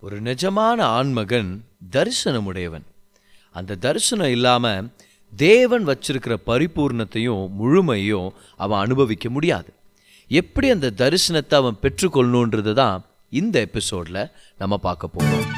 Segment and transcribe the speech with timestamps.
[0.00, 2.84] ஒரு நிஜமான ஆண்மகன் தரிசனமுடையவன்.
[3.54, 4.90] அந்த தரிசனம் இல்லாமல்
[5.36, 9.70] தேவன் வச்சிருக்கிற பரிபூர்ணத்தையும் முழுமையும் அவன் அனுபவிக்க முடியாது.
[10.30, 15.48] எப்படி அந்த தரிசனத்தை அவன் பெற்றுக்கொள்ளணுன்றது தான் இந்த எபிசோட்ல நம்ம பார்க்க போகிறோம்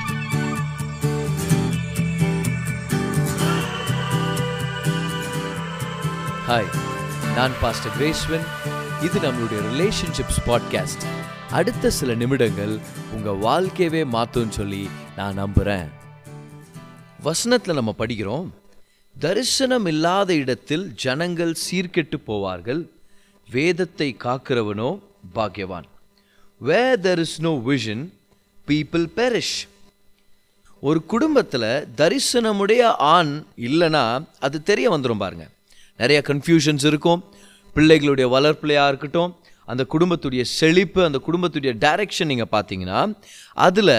[6.47, 6.71] ஹாய்
[7.35, 8.47] நான் பாஸ்டர் கிரேஸ்வன்
[9.03, 11.05] இது நம்மளுடைய ரிலேஷன்ஷிப்ஸ் பாட்காஸ்ட்
[11.53, 12.79] அடுத்த சில நிமிடங்கள்
[13.13, 15.89] உங்கள் வாழ்க்கையவே மாற்றும்னு சொல்லி நான் நம்புகிறேன்
[17.23, 18.49] வசனத்தில் நம்ம படிக்கிறோம்
[19.17, 22.89] தரிசனம் இல்லாத இடத்தில் ஜனங்கள் சீர்கெட்டு போவார்கள்
[23.49, 25.01] வேதத்தை காக்கிறவனோ
[25.35, 25.89] பாக்யவான்
[26.61, 28.05] where there is no vision
[28.69, 29.57] people perish
[30.81, 34.05] ஒரு குடும்பத்தில் தரிசனமுடைய ஆண் இல்லைன்னா
[34.39, 35.51] அது தெரிய வந்துடும் பாருங்க.
[35.97, 37.25] நிறைய கன்ஃபியூஷன்ஸ் இருக்கும்
[37.77, 39.37] பிள்ளைகளுடைய வளர்ப்பிலையாக இருக்கட்டும்
[39.71, 43.01] அந்த குடும்பத்துடைய செழிப்பு அந்த குடும்பத்துடைய டைரக்ஷன் நீங்கள் பார்த்தீங்கன்னா
[43.55, 43.97] அதில்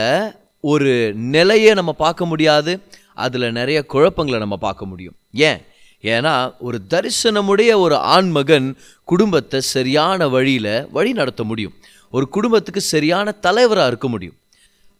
[0.62, 2.74] ஒரு நிலையை நம்ம பார்க்க முடியாது
[3.16, 5.16] அதில் நிறைய குழப்பங்களை நம்ம பார்க்க முடியும்.
[5.32, 5.62] ஏன்?
[6.02, 11.74] ஏன்னா ஒரு தரிசனமுடைய ஒரு ஆண்மகன் குடும்பத்தை சரியான வழியில் வழி நடத்த முடியும்.
[12.12, 14.38] ஒரு குடும்பத்துக்கு சரியான தலைவராக இருக்க முடியும்.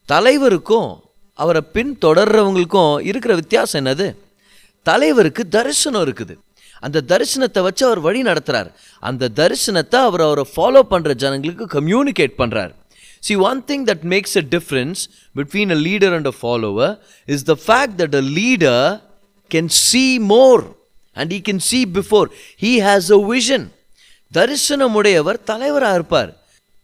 [0.08, 0.90] தலைவருக்கும்
[1.34, 4.08] அவரை பின் தொடர்றவங்களுக்கும் இருக்கிற வித்தியாசம் என்னது?
[4.84, 6.36] தலைவருக்கு தரிசனம் இருக்குது.
[6.82, 12.72] அந்த தரிசனத்தை வச்சு அவர் வழி நடத்துகிறார் அந்த தரிசனத்தை அவர் அவரை ஃபாலோ பண்ணுற ஜனங்களுக்கு கம்யூனிகேட் பண்றார்.
[13.38, 15.02] One thing that makes makes difference
[15.36, 19.02] difference a leader and a follower is the fact that a leader
[19.52, 20.64] can can more
[21.14, 22.28] and and can can before
[22.62, 23.68] he He has vision
[24.32, 26.32] தரிசனம் தரிசனமுடையவர் தலைவராக இருப்பார்.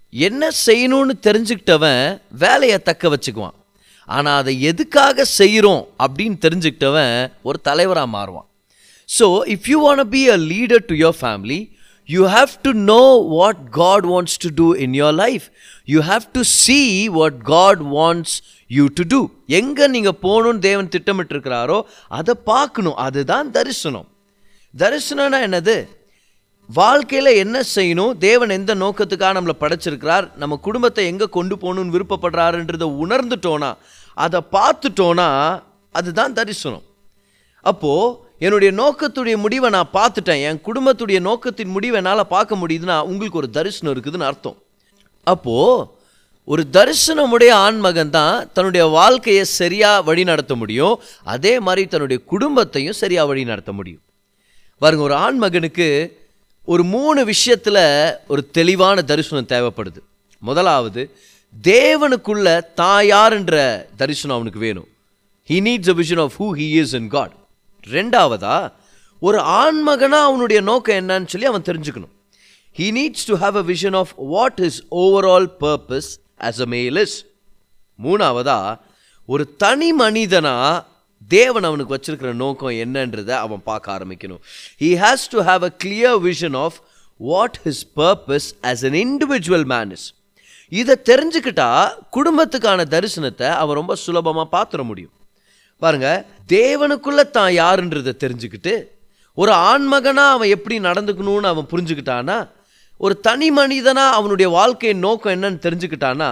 [0.09, 3.57] என்ன செய்யணும்னு தெரிஞ்சுக்கிட்டவன் வேலையை தக்க வச்சுக்குவான்.
[4.05, 8.47] ஆனால் அதை எதுக்காக செய்கிறோம் அப்படின்னு தெரிஞ்சுக்கிட்டவன் ஒரு தலைவராக மாறுவான்.
[9.09, 11.59] So if you want be a leader to your family
[12.09, 13.03] you have to know
[13.38, 15.45] what God wants to do in your life
[15.94, 16.86] you have to see
[17.17, 18.36] what God wants
[18.77, 19.19] you to do
[19.59, 21.80] எங்கே நீங்கள் போகணும்னு தேவன் திட்டமிட்டிருக்கிறாரோ
[22.19, 22.97] அதை பார்க்கணும்.
[23.05, 24.08] அதுதான் தரிசனம்.
[24.73, 25.75] தரிசனம்னா என்னது?
[26.70, 28.14] வாழ்க்கையில் என்ன செய்யணும்?
[28.27, 30.26] தேவன் எந்த நோக்கத்துக்காக நம்மளை படைச்சிருக்கிறார்?
[30.42, 33.71] நம்ம குடும்பத்தை எங்கே கொண்டு போகணும்னு விருப்பப்படுறாருன்றதை உணர்ந்துட்டோன்னா
[34.17, 35.30] அதை பார்த்துட்டோன்னா
[35.95, 36.86] அதுதான் தரிசனம்.
[37.64, 40.42] அப்போது என்னுடைய நோக்கத்துடைய முடிவை நான் பார்த்துட்டேன்.
[40.48, 44.58] என் குடும்பத்துடைய நோக்கத்தின் முடிவை என்னால் பார்க்க முடியுதுன்னா உங்களுக்கு ஒரு தரிசனம் இருக்குதுன்னு அர்த்தம்.
[45.23, 45.86] அப்போது
[46.43, 50.99] ஒரு தரிசனமுடைய ஆண்மகன் தான் தன்னுடைய வாழ்க்கையை சரியாக வழி நடத்த முடியும்.
[51.23, 54.03] அதே மாதிரி தன்னுடைய குடும்பத்தையும் சரியாக வழி நடத்த முடியும்.
[54.81, 55.87] பாருங்க ஒரு ஆண்மகனுக்கு
[56.73, 57.83] ஒரு மூணு விஷயத்தில்
[58.27, 59.99] ஒரு தெளிவான தரிசனம் தேவைப்படுது.
[60.39, 61.02] முதலாவது
[61.54, 62.48] தேவனுக்குள்ள
[62.81, 63.55] தான் யாருன்ற
[64.02, 64.87] தரிசனம் அவனுக்கு வேணும்.
[65.49, 67.36] He needs a vision of who he is in God
[67.95, 68.58] ரெண்டாவதா
[69.20, 72.14] ஒரு ஆண்மகனா அவனுடைய நோக்கம் என்னன்னு சொல்லி அவன் தெரிஞ்சுக்கணும்.
[72.77, 76.09] He needs to have a vision of what is overall purpose
[76.49, 77.17] as a male is
[78.03, 78.59] மூணாவதா
[79.25, 80.55] ஒரு தனி மனிதனா
[81.27, 84.42] தேவன் அவனுக்கு வச்சிருக்கிற நோக்கம் என்னன்றதை அவன் பார்க்க ஆரம்பிக்கணும்.
[84.80, 86.77] He has to have a clear vision of
[87.17, 90.08] what his purpose as an individual man is
[90.81, 91.69] இதை தெரிஞ்சுக்கிட்டா
[92.15, 95.15] குடும்பத்துக்கான தரிசனத்தை அவன் ரொம்ப சுலபமாக பார்த்துட முடியும்.
[95.82, 98.73] பாருங்க தேவனுக்குள்ள தான் யாருன்றதை தெரிஞ்சுக்கிட்டு
[99.38, 102.38] ஒரு ஆண்மகனாக அவன் எப்படி நடந்துக்கணும்னு அவன் புரிஞ்சுக்கிட்டான்னா
[102.99, 106.30] ஒரு தனி மனிதனாக அவனுடைய வாழ்க்கையின் நோக்கம் என்னன்னு தெரிஞ்சுக்கிட்டானா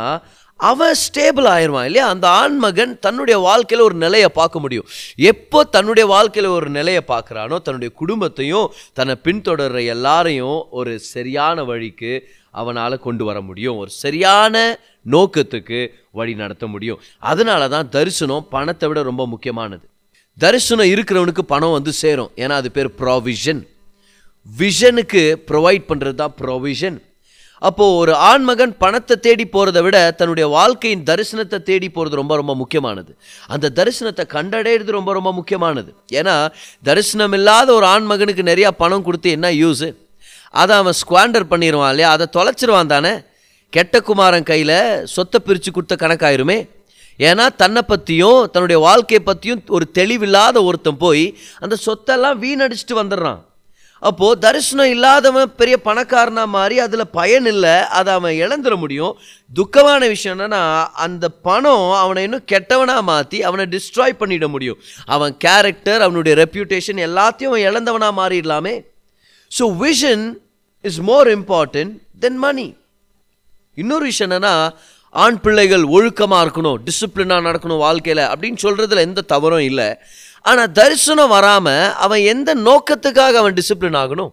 [0.59, 2.07] அவன் ஸ்டேபிள் ஆயிடுவான் இல்லையா?
[2.07, 4.87] அந்த ஆண்மகன் தன்னுடைய வாழ்க்கையில் ஒரு நிலையை பார்க்க முடியும்.
[5.15, 12.13] எப்போ தன்னுடைய வாழ்க்கையில் ஒரு நிலையை பார்க்குறானோ தன்னுடைய குடும்பத்தையும் தன்னை பின்தொடர்ற எல்லாரையும் ஒரு சரியான வழிக்கு
[12.51, 13.77] அவனால் கொண்டு வர முடியும்.
[13.77, 14.55] ஒரு சரியான
[15.13, 15.79] நோக்கத்துக்கு
[16.11, 16.99] வழி நடத்த முடியும்.
[17.31, 19.85] அதனால தான் தரிசனம் பணத்தை விட ரொம்ப முக்கியமானது.
[20.37, 22.31] தரிசனம் இருக்கிறவனுக்கு பணம் வந்து சேரும்.
[22.43, 23.61] ஏன்னா அது பேர் ப்ராவிஷன்
[24.47, 26.97] விஷனுக்கு ப்ரொவைட் பண்ணுறது தான் ப்ரொவிஷன்
[27.61, 33.11] அப்போது ஒரு ஆண்மகன் பணத்தை தேடி போகிறத விட தன்னுடைய வாழ்க்கையின் தரிசனத்தை தேடி போகிறது ரொம்ப ரொம்ப முக்கியமானது.
[33.53, 35.89] அந்த தரிசனத்தை கண்டடைகிறது ரொம்ப ரொம்ப முக்கியமானது.
[36.19, 36.35] ஏன்னா
[36.89, 39.89] தரிசனம் இல்லாத ஒரு ஆண்மகனுக்கு நிறையா பணம் கொடுத்து என்ன யூஸு
[40.61, 42.11] அதை அவன் ஸ்குவாண்டர் பண்ணிடுவான் இல்லையா?
[42.15, 43.13] அதை தொலைச்சிருவான் தானே?
[43.75, 44.77] கெட்ட குமாரன் கையில்
[45.15, 46.59] சொத்தை பிரித்து கொடுத்த கணக்காயிருமே.
[47.19, 51.25] ஏன்னா தன்னை பற்றியும் தன்னுடைய வாழ்க்கையை பற்றியும் ஒரு தெளிவில்லாத ஒருத்தன் போய்
[51.63, 53.41] அந்த சொத்தெல்லாம் வீணடிச்சிட்டு வந்துடுறான்.
[54.03, 59.13] அப்போது தரிசனம் இல்லாதவன் பெரிய பணக்காரனாக மாறி அதில் பயன் இல்லை அதை அவன் இழந்துட முடியும்.
[59.59, 60.61] துக்கமான விஷயம் என்னென்னா
[61.05, 64.79] அந்த பணம் அவனை இன்னும் கெட்டவனாக மாற்றி அவனை டிஸ்ட்ராய் பண்ணிட முடியும்.
[65.15, 68.75] அவன் கேரக்டர் அவனுடைய ரெப்யூட்டேஷன் எல்லாத்தையும் அவன் இழந்தவனாக மாறிடலாமே.
[69.51, 70.25] So vision
[70.85, 71.95] is more important
[72.25, 72.67] than money
[73.81, 74.53] இன்னொரு விஷயம் என்னென்னா
[75.23, 79.89] ஆண் பிள்ளைகள் ஒழுக்கமாக இருக்கணும் டிசிப்ளினாக நடக்கணும் வாழ்க்கையில் அப்படின்னு சொல்கிறதுல எந்த தவறும் இல்லை.
[80.49, 84.31] ஆனால் தரிசனம் வராமல் அவன் எந்த நோக்கத்துக்காக அவன் டிசிப்ளின் ஆகணும்?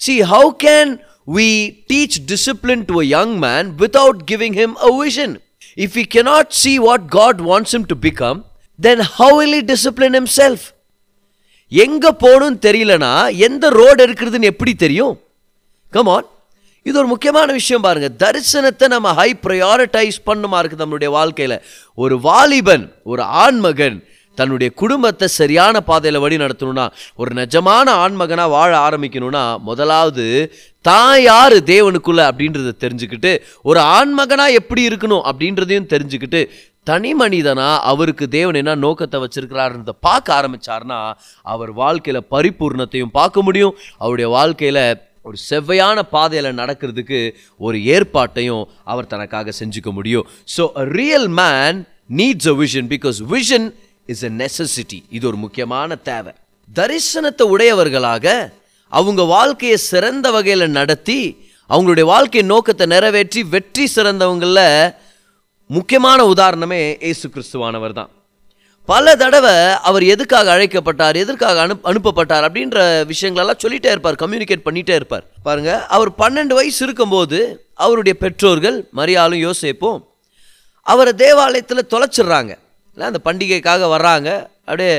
[0.00, 0.92] See how can
[1.36, 1.48] we
[1.90, 5.34] teach discipline to a young man without giving him a vision
[5.84, 8.40] if you cannot see what God wants him to become
[8.78, 10.66] then how will he discipline himself
[11.72, 13.12] எங்கே போகணும்னு தெரியலனா
[13.48, 15.14] எந்த road இருக்கிறதுன்னு எப்படி தெரியும்?
[15.92, 16.28] Come on
[16.86, 18.08] இது ஒரு முக்கியமான விஷயம் பாருங்க.
[18.22, 21.56] தரிசனத்தை நம்ம ஹை ப்ரையாரிட்டைஸ் பண்ணுமா இருக்குது நம்மளுடைய வாழ்க்கையில்?
[21.94, 23.96] ஒரு வாலிபன் ஒரு ஆண்மகன்
[24.38, 26.84] தன்னுடைய குடும்பத்தை சரியான பாதையில் வழி நடத்தணும்னா
[27.16, 30.24] ஒரு நிஜமான ஆண்மகனாக வாழ ஆரம்பிக்கணும்னா முதலாவது
[30.80, 33.32] தான் யார் தேவனுக்குள்ள அப்படின்றத தெரிஞ்சுக்கிட்டு
[33.62, 36.42] ஒரு ஆண்மகனாக எப்படி இருக்கணும் அப்படின்றதையும் தெரிஞ்சுக்கிட்டு
[36.90, 41.00] தனி மனிதனாக அவருக்கு தேவன் என்ன நோக்கத்தை வச்சிருக்கிறாருன்றத பார்க்க ஆரம்பிச்சார்னா
[41.54, 43.76] அவர் வாழ்க்கையில் பரிபூர்ணத்தையும் பார்க்க முடியும்.
[43.98, 44.84] அவருடைய வாழ்க்கையில்
[45.28, 47.18] ஒரு செவ்வையான பாதையில் நடக்கிறதுக்கு
[47.66, 50.26] ஒரு ஏற்பாட்டையும் அவர் தனக்காக செஞ்சுக்க முடியும்.
[50.54, 50.62] So
[50.98, 51.78] real man
[52.20, 53.68] needs a vision because vision
[54.12, 56.32] is a necessity இது ஒரு முக்கியமான தேவை.
[56.68, 58.26] தரிசனத்தை உடையவர்களாக
[58.92, 61.20] அவங்க வாழ்க்கையை சிறந்த வகையில் நடத்தி
[61.70, 64.66] அவங்களுடைய வாழ்க்கை நோக்கத்தை நிறைவேற்றி வெற்றி சிறந்தவங்களில்
[65.76, 66.80] முக்கியமான உதாரணமே
[67.10, 68.10] ஏசு கிறிஸ்துவானவர் தான்.
[68.88, 69.52] பல தடவை
[69.88, 72.78] அவர் எதுக்காக அழைக்கப்பட்டார் எதற்காக அனு அனுப்பப்பட்டார் அப்படின்ற
[73.12, 75.24] விஷயங்களெல்லாம் சொல்லிட்டே இருப்பார் கம்யூனிகேட் பண்ணிட்டே இருப்பார்.
[75.46, 77.38] பாருங்க அவர் பன்னெண்டு வயசு இருக்கும்போது
[77.84, 80.00] அவருடைய பெற்றோர்கள் மரியாளும் யோசிப்போம்
[80.82, 82.52] அவரை தேவாலயத்தில் தொலைச்சிடுறாங்க.
[82.94, 84.28] இல்லை அந்த பண்டிகைக்காக வர்றாங்க.
[84.66, 84.92] அப்படியே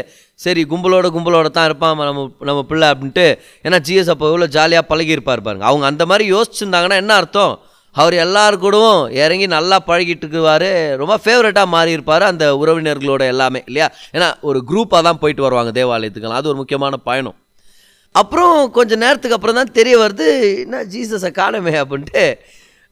[0.45, 3.27] சரி கும்பலோட கும்பலோட தான் இருப்பான் நம்ம நம்ம பிள்ளை அப்படின்ட்டு.
[3.65, 5.65] ஏன்னா ஜிஎஸ் அப்போ எவ்வளோ ஜாலியாக பழகியிருப்பார் பாருங்க.
[5.71, 7.53] அவங்க அந்த மாதிரி யோசிச்சிருந்தாங்கன்னா என்ன அர்த்தம்?
[8.01, 10.69] அவர் எல்லாரு கூடவும் இறங்கி நல்லா பழகிட்டு இருக்குவார்
[11.01, 13.87] ரொம்ப ஃபேவரட்டாக மாறியிருப்பார் அந்த உறவினர்களோட எல்லாமே இல்லையா?
[14.15, 16.41] ஏன்னா ஒரு குரூப்பாக தான் போயிட்டு வருவாங்க தேவாலயத்துக்கெல்லாம்.
[16.41, 17.37] அது ஒரு முக்கியமான பயணம்.
[18.21, 20.27] அப்புறம் கொஞ்சம் நேரத்துக்கு அப்புறம் தான் தெரிய வருது
[20.65, 22.25] என்ன ஜீசஸை காணமே அப்படின்ட்டு.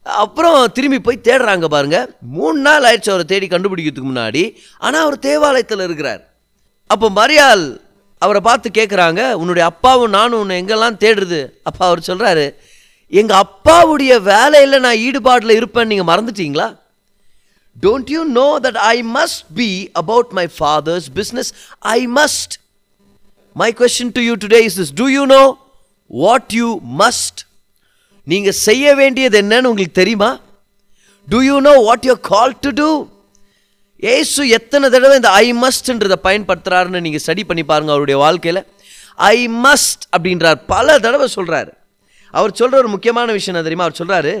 [0.06, 4.42] அப்புறம் திரும்பி போய் தேடுறாங்க பாருங்கள் மூணு நாள் ஆயிடுச்சு அவரை தேடி கண்டுபிடிக்கிறதுக்கு முன்னாடி.
[4.84, 6.22] ஆனால் அவர் தேவாலயத்தில் இருக்கிறார்.
[6.94, 7.64] அப்போ மரியாள்
[8.22, 11.40] அவரை பார்த்து கேட்குறாங்க உன்னுடைய அப்பாவும் நானும் உன்னை எங்கெல்லாம் தேடுறது?
[11.68, 12.46] அப்பா அவர் சொல்கிறாரு
[13.10, 16.76] எங்கள் அப்பாவுடைய வேலையில் நான் ஈடுபாட்டில் இருப்பேன்னு நீங்கள் மறந்துட்டீங்களா?
[17.82, 22.54] Don't you know that I must be about my father's business I must
[23.52, 25.56] my question to you today is this do you know
[26.08, 27.40] what you must
[28.22, 30.40] நீங்கள் செய்ய வேண்டியது என்னன்னு உங்களுக்கு தெரியுமா?
[31.28, 33.06] Do you know what you call to do
[33.98, 38.66] Yesu எத்தனை தடவை இந்த ஐ மஸ்ட்ன்றதை பயன்படுத்துறாருன்னு நீங்கள் ஸ்டடி பண்ணி பாருங்கள் அவருடைய வாழ்க்கையில்.
[39.16, 40.60] ஐ மஸ்ட் அப்படின்றார்.
[40.66, 41.72] பல தடவை சொல்கிறாரு
[42.38, 43.86] அவர் சொல்கிற ஒரு முக்கியமான விஷயம் என்ன தெரியுமா?
[43.86, 44.34] அவர் சொல்கிறாரு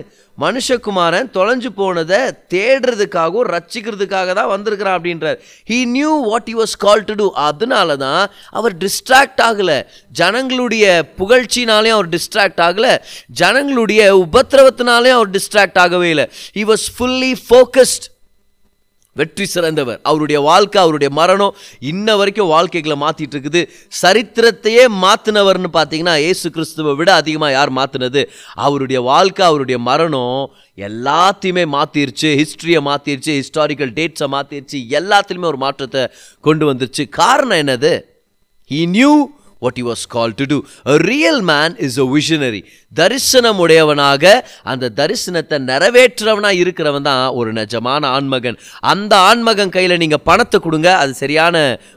[0.44, 2.20] மனுஷகுமாரன் தொலைஞ்சு போனதை
[2.54, 5.38] தேடுறதுக்காகவும் ரச்சிக்கிறதுக்காக தான் வந்திருக்கிறான் அப்படின்றார்.
[5.70, 9.78] He knew what you was call to do அதனால தான் அவர் டிஸ்ட்ராக்ட் ஆகலை.
[10.12, 10.86] ஜனங்களுடைய
[11.18, 12.94] புகழ்ச்சினாலையும் அவர் டிஸ்ட்ராக்ட் ஆகலை.
[13.42, 16.26] ஜனங்களுடைய உபத்திரவத்தினாலையும் அவர் டிஸ்ட்ராக்ட் ஆகவே இல்லை.
[16.58, 18.08] ஹி வாஸ் ஃபுல்லி ஃபோக்கஸ்ட்
[19.20, 20.00] வெற்றி சிறந்தவர்.
[20.10, 21.56] அவருடைய வாழ்க்கை அவருடைய மரணம்
[21.92, 23.62] இன்ன வரைக்கும் வாழ்க்கைகளை மாற்றிட்டு இருக்குது.
[24.02, 28.22] சரித்திரத்தையே மாற்றினவர்னு பார்த்தீங்கன்னா இயேசு கிறிஸ்துவை விட அதிகமாக யார் மாற்றினது
[28.66, 30.40] அவருடைய வாழ்க்கை அவருடைய மரணம்
[30.88, 36.02] எல்லாத்தையுமே மாற்றிருச்சு ஹிஸ்ட்ரியை மாற்றிருச்சு ஹிஸ்டாரிக்கல் டேட்ஸை மாற்றிருச்சு எல்லாத்துலேயுமே ஒரு மாற்றத்தை
[36.48, 37.04] கொண்டு வந்துருச்சு.
[37.20, 37.94] காரணம் என்னது?
[38.70, 39.12] He knew
[39.62, 40.58] what you was call to do
[41.10, 42.60] real man is a visionary
[42.92, 44.24] தரிசனம் உடையவனாக
[44.72, 48.58] அந்த தரிசனத்தை நிறைவேற்றவனாக இருக்கிறவன் தான் ஒரு நிஜமான ஆண்மகன்.
[48.92, 51.54] அந்த ஆண்மகன் கையில் நீங்கள் பணத்தை கொடுங்க அது சரியான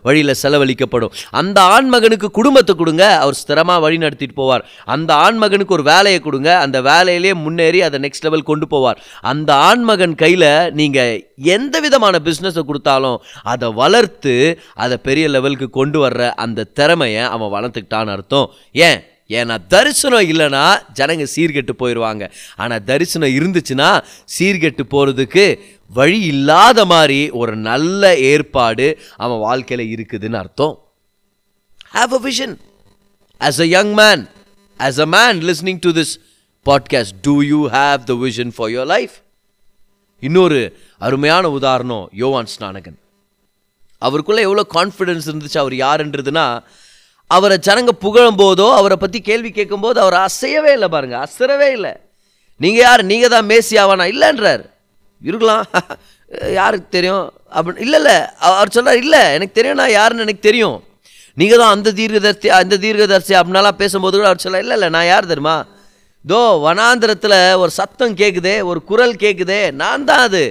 [0.08, 1.14] வழியில் செலவழிக்கப்படும்.
[1.42, 4.66] அந்த ஆண்மகனுக்கு குடும்பத்தை கொடுங்க அவர் ஸ்திரமாக வழி நடத்திட்டு போவார்.
[4.96, 9.00] அந்த ஆண்மகனுக்கு ஒரு வேலையை கொடுங்க அந்த வேலையிலே முன்னேறி அதை நெக்ஸ்ட் லெவல் கொண்டு போவார்.
[9.34, 10.50] அந்த ஆண்மகன் கையில்
[10.82, 11.14] நீங்கள்
[11.56, 13.18] எந்த விதமான பிஸ்னஸை கொடுத்தாலும்
[13.54, 14.36] அதை வளர்த்து
[14.84, 18.50] அதை பெரிய லெவலுக்கு கொண்டு வர்ற அந்த திறமையை அவன் வளர்த்துக்கிட்டான்னு அர்த்தம்.
[18.88, 19.00] ஏன்?
[19.30, 20.66] ஏன்னா தரிசனம் இல்லைன்னா
[21.00, 22.24] ஜனங்க சீர்கெட்டு போயிடுவாங்க
[22.56, 23.90] ஆனால் தரிசனம் இருந்துச்சுன்னா
[24.36, 25.46] சீர்கெட்டு போகிறதுக்கு
[25.94, 28.02] வழி இல்லாத மாதிரி ஒரு நல்ல
[28.32, 30.76] ஏற்பாடு அவன் வாழ்க்கையில் இருக்குதுன்னு அர்த்தம்.
[31.94, 32.56] Have a vision
[33.42, 34.24] as a young man
[34.80, 36.16] as a man listening to this
[36.66, 39.16] podcast do you have the vision for your life
[40.20, 40.62] இன்னொரு
[41.00, 42.98] அருமையான உதாரணம் யோவான் ஸ்நானகன்.
[44.02, 46.46] அவருக்குள்ள எவ்வளோ கான்ஃபிடென்ஸ் இருந்துச்சு அவர் யாருன்றதுன்னா
[47.32, 51.94] அவரை ஜனங்க புகழும் போதோ அவரை பற்றி கேள்வி கேட்கும்போது அவர் அசையவே இல்லை பாருங்க அசரவே இல்லை.
[52.60, 53.02] நீங்கள் யார்?
[53.04, 54.64] நீங்கள் தான் மேசியாவானா இல்லைன்றார்.
[55.22, 55.64] இருக்கலாம்.
[56.60, 57.26] யாருக்கு தெரியும்?
[57.50, 58.16] அப்படி இல்லை இல்லை.
[58.50, 60.78] அவர் சொல்கிறார் இல்லை எனக்கு தெரியும் நான் யாருன்னு எனக்கு தெரியும்.
[61.38, 65.32] நீங்கள் தான் அந்த தீர்க்கதர்சி அந்த தீர்க்கதர்சி அப்படின்னாலாம் பேசும்போது கூட அவர் சொல்ல இல்லை இல்லை நான் யார்
[65.32, 65.58] தெரியுமா?
[66.30, 70.44] தோ வனாந்திரத்தில் ஒரு சத்தம் கேட்குதே ஒரு குரல் கேட்குதே நான் தான் அது.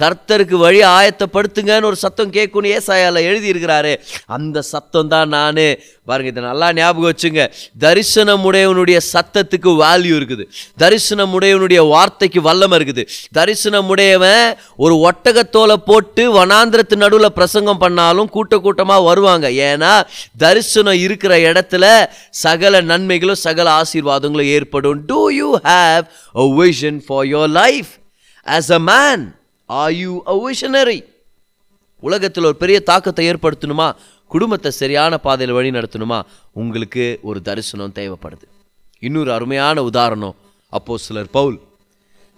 [0.00, 3.92] கர்த்தருக்கு வழி ஆயத்தப்படுத்துங்கன்னு ஒரு சத்தம் கேட்கும்னு ஏசாயால எழுதியிருக்கிறாரு.
[4.36, 5.60] அந்த சத்தம் தான் நான்.
[6.08, 7.42] பாருங்க இதை நல்லா ஞாபகம் வச்சுங்க.
[7.84, 10.44] தரிசனம் உடையவனுடைய சத்தத்துக்கு வேல்யூ இருக்குது.
[10.82, 13.04] தரிசனம் உடையவனுடைய வார்த்தைக்கு வல்லமை இருக்குது.
[13.38, 19.46] தரிசனம் உடையவன் ஒரு ஒட்டகத்தோலை போட்டு வனாந்திரத்து நடுவில் பிரசங்கம் பண்ணாலும் கூட்ட கூட்டமாக வருவாங்க.
[19.70, 19.92] ஏன்னா
[20.44, 21.84] தரிசனம் இருக்கிற இடத்துல
[22.44, 26.04] சகல நன்மைகளும் சகல ஆசீர்வாதங்களும் ஏற்படும் do you have
[26.42, 27.90] a vision for your life
[28.46, 29.24] as a man
[29.70, 31.00] are you a visionary?
[32.02, 33.88] உலகத்தில் ஒரு பெரிய தாக்கத்தை ஏற்படுத்தணுமா?
[34.30, 36.18] குடும்பத்தை சரியான பாதையில் வழி நடத்தணுமா?
[36.60, 38.46] உங்களுக்கு ஒரு தரிசனம் தேவைப்படுது.
[39.02, 40.36] இன்னொரு அருமையான உதாரணம்
[40.72, 41.58] அப்போ சிலர் பவுல்.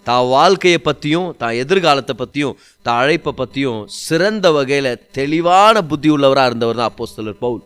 [0.06, 6.80] தான் வாழ்க்கையை பற்றியும் தான் எதிர்காலத்தை பற்றியும் தான் அழைப்பை பற்றியும் சிறந்த வகையில் தெளிவான புத்தி உள்ளவராக இருந்தவர்
[6.80, 7.62] தான் அப்போ சிலர் பவுல்.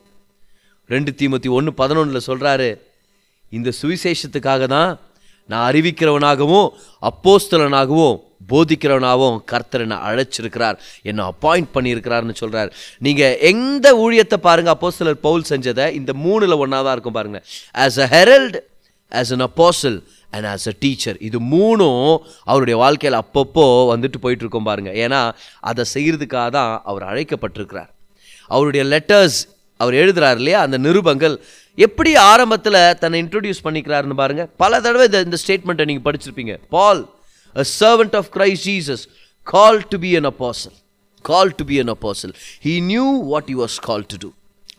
[0.91, 2.69] ரெண்டு தீமத்தி ஒன்று பதினொன்றில் சொல்கிறாரு
[3.57, 4.91] இந்த சுவிசேஷத்துக்காக தான்
[5.49, 6.69] நான் அறிவிக்கிறவனாகவும்
[7.03, 8.17] அப்போஸ்தலனாகவும்
[8.53, 10.77] போதிக்கிறவனாகவும் கர்த்தர் என்னை அழைச்சிருக்கிறார்.
[11.09, 12.71] என்னை அப்பாயிண்ட் பண்ணியிருக்கிறார்னு சொல்கிறார்
[13.07, 17.45] நீங்கள் எந்த ஊழியத்தை பாருங்கள் அப்போஸ்தலர் பவுல் செஞ்சதை இந்த மூணில் ஒன்றா தான் இருக்கும் பாருங்கள்
[17.85, 18.57] as a herald
[19.13, 19.99] as an apostle
[20.31, 22.09] and as a teacher இது மூணும்
[22.51, 25.21] அவருடைய வாழ்க்கையில் அப்பப்போ வந்துட்டு போயிட்டுருக்கோம் பாருங்கள் ஏன்னா
[25.71, 27.91] அதை செய்கிறதுக்காக தான் அவர் அழைக்கப்பட்டிருக்கிறார்.
[28.51, 29.39] அவருடைய லெட்டர்ஸ்
[29.81, 30.61] அவர் எழுதுகிறார் இல்லையா?
[30.67, 31.35] அந்த நிருபங்கள்
[31.79, 36.55] எப்படி ஆரம்பத்தில் தன்னை இன்ட்ரடியூஸ் பண்ணிக்கிறாருன்னு பாருங்கள் பல தடவை இந்த இந்த ஸ்டேட்மெண்ட்டை நீங்கள் படிச்சிருப்பீங்க.
[36.77, 37.03] Paul
[37.57, 39.05] a servant of Christ Jesus
[39.47, 40.77] call to be an apostle
[41.25, 42.35] call to be an apostle
[42.67, 44.31] he knew what you was call to do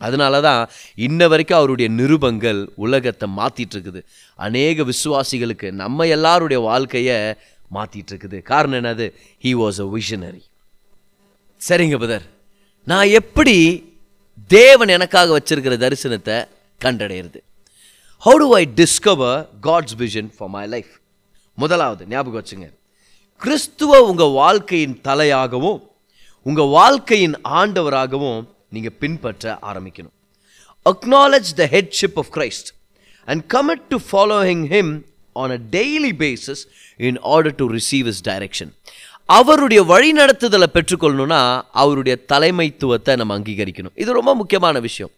[0.08, 0.62] அதனால தான்
[1.08, 4.02] இன்ன வரைக்கும் அவருடைய நிருபங்கள் உலகத்தை மாற்றிட்டு இருக்குது
[4.40, 7.18] அநேக விசுவாசிகளுக்கு நம்ம எல்லாருடைய வாழ்க்கையை
[7.72, 9.08] மாற்றிட்டு இருக்குது காரணம் என்னது?
[9.44, 10.44] ஹீ வாஸ் அ விஷனரி
[11.62, 12.26] சரிங்க பதர்.
[12.88, 13.58] நான் எப்படி
[14.50, 16.38] தேவன் எனக்காக வச்சிருக்கிற தரிசனத்தை
[16.86, 17.40] கண்டடையிறது
[18.26, 20.92] how do I discover God's vision for my life
[21.56, 22.68] முதலாவது ஞாபகம் வச்சுங்க.
[23.42, 25.80] கிறிஸ்துவ உங்கள் வாழ்க்கையின் தலையாகவும்
[26.44, 30.16] உங்கள் வாழ்க்கையின் ஆண்டவராகவும் நீங்கள் பின்பற்ற ஆரம்பிக்கணும்.
[30.90, 32.70] Acknowledge the headship of Christ
[33.26, 34.92] and commit to following him
[35.34, 36.64] on a daily basis
[36.98, 38.72] in order to receive his direction
[39.26, 43.96] அவருடைய வழிநடத்துதலை பெற்றுக்கொள்ளணும்னா அவருடைய தலைமைத்துவத்தை நம்ம அங்கீகரிக்கணும்.
[43.96, 45.12] இது ரொம்ப முக்கியமான விஷயம்.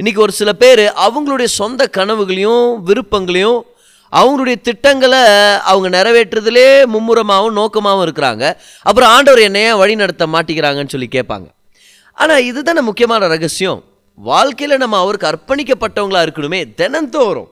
[0.00, 3.58] இன்றைக்கி ஒரு சில பேர் அவங்களுடைய சொந்த கனவுகளையும் விருப்பங்களையும்
[4.12, 5.18] அவங்களுடைய திட்டங்களை
[5.70, 8.44] அவங்க நிறைவேற்றுறதுலே மும்முரமாகவும் நோக்கமாகவும் இருக்கிறாங்க.
[8.88, 11.46] அப்புறம் ஆண்டவர் என்னையே வழி நடத்த மாட்டிக்கிறாங்கன்னு சொல்லி கேட்பாங்க.
[12.22, 13.82] ஆனால் இதுதானே முக்கியமான ரகசியம்.
[14.30, 17.50] வாழ்க்கையில் நம்ம அவருக்கு அர்ப்பணிக்கப்பட்டவங்களாக இருக்கணுமே தினந்தோறும்.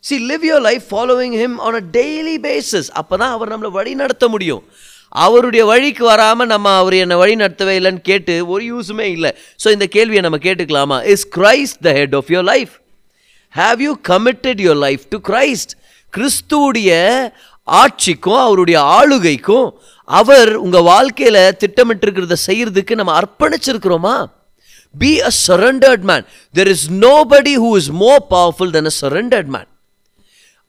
[0.00, 3.94] See live your life following him on a daily basis அப்போ தான் அவர் நம்மளை வழி
[3.94, 4.64] நடத்த முடியும்.
[5.12, 9.30] அவருடைய வழிக்கு வராமல் நம்ம அவர் என்னை வழி நடத்தவே இல்லைன்னு கேட்டு ஒரு யூஸுமே இல்லை.
[9.62, 10.98] ஸோ இந்த கேள்வியை நம்ம கேட்டுக்கலாமா?
[11.14, 12.74] Is Christ the head of your life
[13.54, 15.72] have you committed your life to Christ
[16.12, 16.90] கிறிஸ்துவுடைய
[17.68, 19.66] ஆட்சிக்கும் அவருடைய ஆளுகைக்கும்
[20.08, 24.14] அவர் உங்கள் வாழ்க்கையில் திட்டமிட்டிருக்கிறத செய்கிறதுக்கு நம்ம அர்ப்பணிச்சிருக்கிறோமா?
[24.94, 26.24] Be a surrendered man
[26.54, 29.69] there is nobody who is more powerful than a surrendered man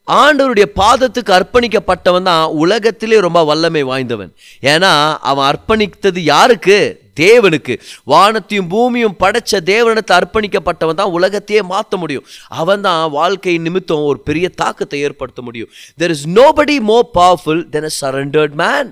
[0.08, 4.32] ஆண்டவருடைய பாதத்துக்கு அர்ப்பணிக்கப்பட்டவன் தான் உலகத்திலே ரொம்ப வல்லமை வாய்ந்தவன்.
[4.62, 7.00] ஏன்னா அவன் அர்ப்பணித்தது யாருக்கு?
[7.20, 7.74] தேவனுக்கு.
[8.04, 12.24] வானத்தையும் பூமியும் படைச்ச தேவனத்தை அர்ப்பணிக்கப்பட்டவன் தான் உலகத்தையே மாற்ற முடியும்.
[12.48, 15.70] அவன் தான் வாழ்க்கை நிமித்தம் ஒரு பெரிய தாக்கத்தை ஏற்படுத்த முடியும்.
[16.00, 18.90] There is nobody more powerful than a surrendered man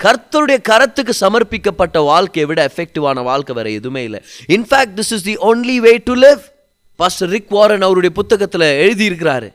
[0.00, 4.20] கர்த்தருடைய கரத்துக்கு சமர்ப்பிக்கப்பட்ட வாழ்க்கையை விட எஃபெக்டிவான வாழ்க்கை வேற எதுவுமே இல்லை.
[4.48, 6.40] In fact this is the only way to live
[6.96, 9.50] pastor Rick Warren அவருடைய புத்தகத்தில் எழுதியிருக்கிறாரு.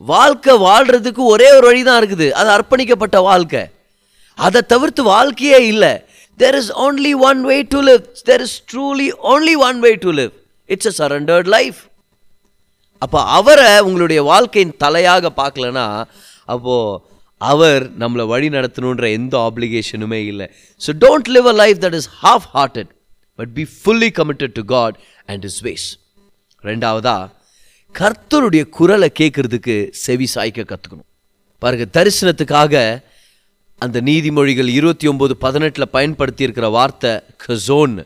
[0.00, 2.26] வாழ்க்கை வாழ்கிறதுக்கு ஒரே ஒரு வழி தான் இருக்குது.
[2.40, 3.62] அது அர்ப்பணிக்கப்பட்ட வாழ்க்கை.
[4.38, 5.92] அதை தவிர்த்து வாழ்க்கையே இல்லை.
[6.40, 10.32] There is only one way to live there is truly only one way to live
[10.74, 11.80] it's a surrendered life
[13.02, 15.84] அப்போ அவரை உங்களுடைய வாழ்க்கையின் தலையாக பார்க்கலனா
[16.54, 16.98] அப்போது
[17.40, 20.46] அவர் நம்மளை வழி நடத்தணுன்ற எந்த ஆப்ளிகேஷனுமே இல்லை.
[20.80, 22.90] So don't live a life that is half hearted
[23.38, 24.96] but be fully committed to God
[25.32, 25.86] and his ways
[26.64, 27.16] ரெண்டாவதா
[27.98, 31.08] கர்த்தருடைய குரலை கேட்கறதுக்கு செவி சாய்க்க கற்றுக்கணும்
[31.58, 33.02] பாருங்க தரிசனத்துக்காக
[33.78, 38.04] அந்த நீதிமொழிகள் இருபத்தி ஒம்பது பதினெட்டில் பயன்படுத்தி இருக்கிற வார்த்தை கசோன்.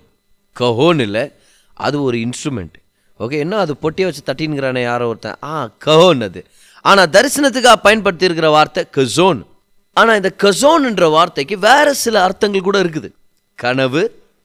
[0.61, 1.33] கஹோன் இல்லை
[1.75, 2.77] அது ஒரு இன்ஸ்ட்ருமெண்ட்
[3.21, 3.77] ஓகே என்ன அது?
[3.83, 5.37] பொட்டியை வச்சு தட்டின்கிறானே யாரோ ஒருத்தன்.
[5.43, 6.45] ஆ கஹோன் அது.
[6.83, 9.47] ஆனால் தரிசனத்துக்காக பயன்படுத்தி இருக்கிற வார்த்தை கசோன்.
[9.93, 13.11] ஆனால் இந்த கசோன்ன்ற வார்த்தைக்கு வேறு சில அர்த்தங்கள் கூட இருக்குது.
[13.55, 14.03] கனவு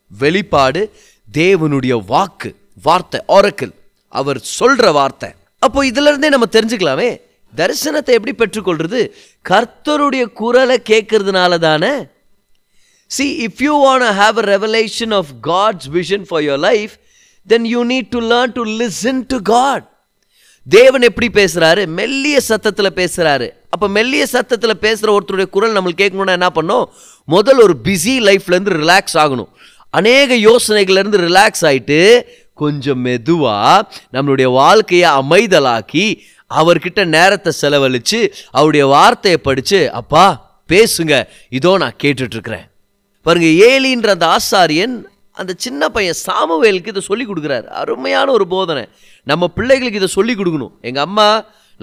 [0.07, 0.91] வெளிப்பாடு
[1.33, 3.73] தேவனுடைய வாக்கு வார்த்தை ஆரக்கிள்
[4.09, 5.29] அவர் சொல்கிற வார்த்தை.
[5.59, 7.09] அப்போ இதுலேருந்தே நம்ம தெரிஞ்சுக்கலாமே
[7.53, 9.01] தரிசனத்தை எப்படி பெற்றுக்கொள்வது
[9.49, 11.93] கர்த்தருடைய குரலை கேட்கறதுனால தானே?
[13.05, 16.91] See if you want have a revelation of God's vision for your life
[17.47, 19.85] then you need to learn to listen to God
[20.67, 26.49] தேவன் எப்படி பேசுகிறாரு மெல்லிய சத்தத்தில் பேசுகிறாரு அப்போ மெல்லிய சத்தத்தில் பேசுகிற ஒருத்தருடைய குரல் நம்மளுக்கு கேட்கணுன்னா என்ன
[26.55, 26.85] பண்ணோம்?
[27.25, 29.49] முதல் ஒரு பிஸி லைஃப்லேருந்து ரிலாக்ஸ் ஆகணும்.
[29.89, 31.99] அநேக யோசனைகள்லேருந்து ரிலாக்ஸ் ஆகிட்டு
[32.63, 36.05] கொஞ்சம் மெதுவாக நம்மளுடைய வாழ்க்கையை அமைதலாக்கி
[36.59, 38.19] அவர்கிட்ட நேரத்தை செலவழித்து
[38.57, 40.25] அவருடைய வார்த்தையை படித்து அப்பா
[40.73, 41.13] பேசுங்க.
[41.57, 42.65] இதோ நான் கேட்டுட்ருக்கிறேன்.
[43.25, 44.97] பாருங்க ஏலின்ற அந்த ஆசாரியன்
[45.41, 47.67] அந்த சின்ன பையன் சாமுவேலுக்கு இதை சொல்லி கொடுக்குறாரு.
[47.81, 48.83] அருமையான ஒரு போதனை.
[49.31, 50.73] நம்ம பிள்ளைகளுக்கு இதை சொல்லி கொடுக்கணும்.
[50.87, 51.27] எங்கள் அம்மா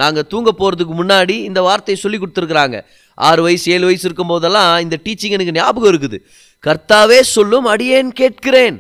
[0.01, 2.79] நாங்கள் தூங்க போகிறதுக்கு முன்னாடி இந்த வார்த்தையை சொல்லி கொடுத்துருக்குறாங்க.
[3.15, 6.19] ஆறு வயசு ஏழு வயசு இருக்கும் போதெல்லாம் இந்த டீச்சிங் எனக்கு ஞாபகம் இருக்குது.
[6.67, 8.77] கர்த்தாவே சொல்லும் அடியேன் கேட்கிறேன்.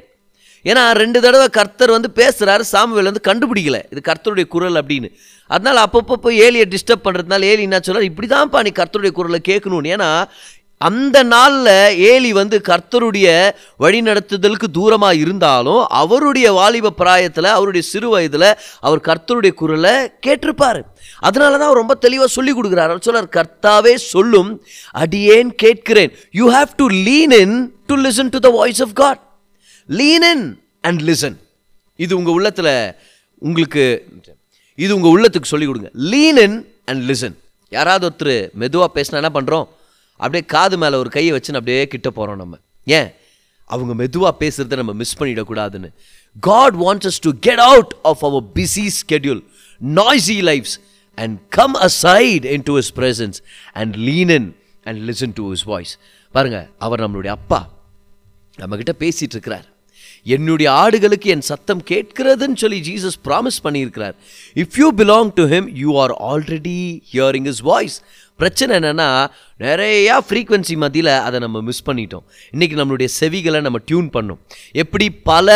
[0.71, 3.81] ஏன்னா ரெண்டு தடவை கர்த்தர் வந்து பேசுகிறாரு சாமுவேல் வந்து கண்டுபிடிக்கல.
[3.93, 5.09] இது கர்த்தருடைய குரல் அப்படின்னு.
[5.51, 9.93] அதனால் அப்பப்போ போய் ஏலியை டிஸ்டர்ப் பண்ணுறதுனால ஏலி என்ன சொல்கிறார் இப்படி தான்ப்பா நீ கர்த்தருடைய குரலை கேட்கணும்னு.
[9.97, 10.11] ஏன்னா
[10.87, 11.71] அந்த நாளில்
[12.09, 13.27] ஏலி வந்து கர்த்தருடைய
[13.85, 18.49] வழிநடத்துதலுக்கு தூரமாக இருந்தாலும் அவருடைய வாலிப பிராயத்தில் அவருடைய சிறு வயதில்
[18.87, 19.95] அவர் கர்த்தருடைய குரலை
[20.27, 20.81] கேட்டிருப்பார்.
[21.29, 22.91] அதனால தான் அவர் ரொம்ப தெளிவாக சொல்லி கொடுக்குறாரு.
[22.93, 24.51] அவர் சொல்றார் கர்த்தாவே சொல்லும்
[25.05, 26.13] அடியேன் கேட்கிறேன்.
[26.41, 27.57] You have to lean in
[27.87, 29.23] to listen to the voice of God
[29.87, 31.37] lean in and listen
[31.97, 32.95] இது உங்கள் உள்ளத்தில்
[33.39, 34.09] உங்களுக்கு
[34.75, 35.91] இது உங்கள் உள்ளத்துக்கு சொல்லிக் கொடுங்க.
[35.93, 37.35] லீன் இன் அண்ட் லிசன்
[37.71, 39.69] யாராவது ஒருத்தர் மெதுவாக பேசினா என்ன பண்ணுறோம்
[40.13, 42.59] அப்படியே காது மேலே ஒரு கையை வச்சுன்னு அப்படியே கிட்ட போகிறோம் நம்ம.
[42.85, 43.13] ஏன்?
[43.65, 45.93] அவங்க மெதுவாக பேசுகிறத நம்ம miss பண்ணிடக்கூடாதுன்னு.
[46.41, 49.45] God wants us to get out of our busy schedule
[49.95, 50.77] noisy lives
[51.15, 53.35] and come aside into his presence
[53.73, 55.99] and lean in and listen to his voice
[56.33, 57.69] பாருங்க அவர் நம்மளுடைய அப்பா.
[58.59, 59.65] நம்மக்கிட்ட பேசிகிட்டு இருக்கிறார்.
[60.35, 64.17] என்னுடைய ஆடுகளுக்கு என் சத்தம் கேட்கிறதுன்னு சொல்லி ஜீசஸ் ப்ராமிஸ் பண்ணியிருக்கிறார்.
[64.63, 66.79] If you belong to him you are already
[67.13, 67.97] hearing his voice
[68.41, 69.11] பிரச்சனை என்னென்னா
[69.67, 72.25] நிறையா ஃப்ரீக்வன்சி மத்தியில் அதை நம்ம மிஸ் பண்ணிட்டோம்.
[72.53, 74.41] இன்றைக்கி நம்மளுடைய செவிகளை நம்ம டியூன் பண்ணோம்.
[74.83, 75.55] எப்படி பல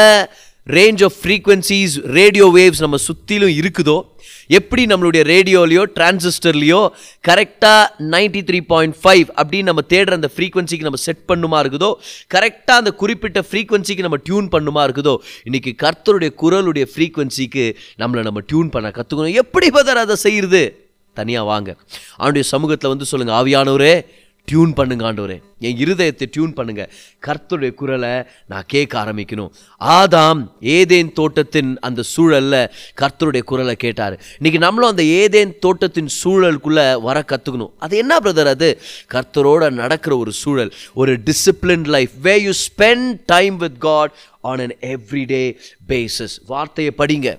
[0.67, 4.03] range of frequencies radio waves நம்ம சுற்றிலும் இருக்குதோ?
[4.47, 6.89] எப்படி நம்மளுடைய ரேடியோலையோ டிரான்சிஸ்டர்லேயோ
[7.29, 11.95] கரெக்டாக நைன்டி த்ரீ பாயிண்ட் ஃபைவ் அப்படின்னு நம்ம தேடுற அந்த ஃப்ரீக்வன்சிக்கு நம்ம செட் பண்ணுமா இருக்குதோ?
[12.35, 15.17] கரெக்டாக அந்த குறிப்பிட்ட ஃப்ரீக்வன்சிக்கு நம்ம டியூன் பண்ணுமா இருக்குதோ?
[15.45, 21.77] இன்றைக்கி கர்த்தருடைய குரலுடைய ஃப்ரீக்வன்சிக்கு நம்மளை நம்ம டியூன் பண்ண கற்றுக்கணும் எப்படி பதர் அதை செய்கிறது தனியாக வாங்க.
[22.17, 24.07] அவனுடைய சமூகத்தில் வந்து சொல்லுங்கள் ஆவியானவரே
[24.45, 25.43] டியூன் பண்ணுங்க ஆண்டவரே.
[25.59, 26.89] என் இருதயத்தை டியூன் பண்ணுங்க.
[27.27, 29.51] கர்த்தருடைய குரலை நான் கேட்க ஆரம்பிக்கணும்.
[29.81, 32.71] ஆதாம் ஏதேன் தோட்டத்தின் அந்த சூழலில்
[33.01, 34.21] கர்த்தருடைய குரலை கேட்டார்.
[34.39, 38.81] இன்னைக்கு நம்மளும் அந்த ஏதேன் தோட்டத்தின் சூழலுக்குள்ளே வர கற்றுக்கணும் அது என்ன பிரதர் அது?
[39.15, 44.77] கர்த்தரோட நடக்கிற ஒரு சூழல் ஒரு discipline life way you spend time with God on an
[44.81, 45.57] everyday
[45.89, 47.39] basis வார்த்தையை படிங்க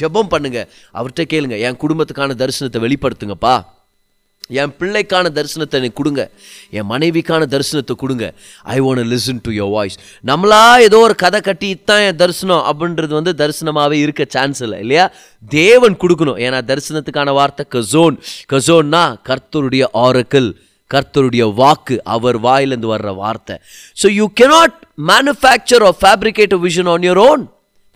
[0.00, 0.68] ஜெபம் பண்ணுங்க.
[0.94, 3.62] அவர்கிட்ட கேளுங்க என் குடும்பத்துக்கான தரிசனத்தை வெளிப்படுத்துங்கப்பா.
[4.60, 6.22] என் பிள்ளைக்கான தரிசனத்தை எனக்கு கொடுங்க.
[6.78, 8.26] என் மனைவிக்கான தரிசனத்தை கொடுங்க.
[8.74, 9.96] I want listen to your voice
[10.30, 15.06] நம்மளா ஏதோ ஒரு கதை கட்டி தான் என் தரிசனம் அப்படின்றது வந்து தரிசனமாகவே இருக்க சான்ஸ் இல்லை இல்லையா?
[15.60, 16.40] தேவன் கொடுக்கணும்.
[16.46, 18.18] ஏன்னா தரிசனத்துக்கான வார்த்தை கசோன்.
[18.54, 20.50] கசோன்னா கர்த்தருடைய ஆரக்கிள்
[20.90, 23.56] கர்த்தருடைய வாக்கு அவர் வாயிலிருந்து வர்ற வார்த்தை.
[24.00, 24.76] So you cannot
[25.10, 27.42] manufacture or fabricate a vision on your own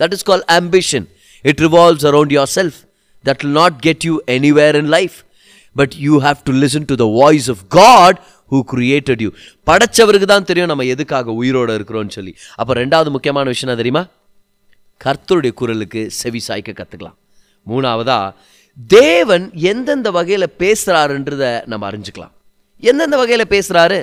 [0.01, 1.07] that is call ambition
[1.45, 2.79] it revolves around around self
[3.25, 5.17] that will not get you anywhere in life
[5.81, 8.19] but you have to listen to the voice of God
[8.53, 9.31] who created you
[9.69, 12.33] படைச்சவருக்கு தான் தெரியும் நம்ம எதுக்காக உயிரோட இருக்கிறோம்னு சொல்லி.
[12.61, 14.03] அப்போ ரெண்டாவது முக்கியமான விஷயம் தெரியுமா?
[15.01, 17.17] கர்த்தருடைய குரலுக்கு செவி சாய்க்க கற்றுக்கலாம்
[17.67, 18.19] மூணாவதா
[18.97, 22.33] தேவன் எந்தெந்த வகையில் பேசுகிறாருன்றத நம்ம அறிஞ்சுக்கலாம்.
[22.91, 23.99] எந்தெந்த வகையில் பேசுகிறாரு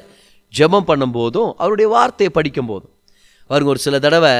[0.57, 2.93] ஜெபம் பண்ணும்போதும் அவருடைய வார்த்தையை படிக்கும் போதும்
[3.49, 4.33] பாருங்க ஒரு சில தடவை